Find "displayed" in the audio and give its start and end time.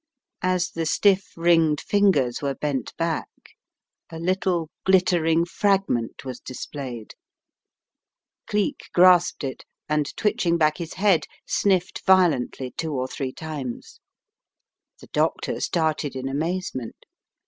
6.39-7.13